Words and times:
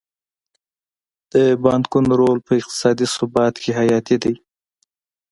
د 1.33 1.35
بانکونو 1.63 2.11
رول 2.21 2.39
په 2.47 2.51
اقتصادي 2.59 3.05
ثبات 3.15 3.53
کې 3.63 3.71
حیاتي 3.79 4.17
دی. 4.23 4.33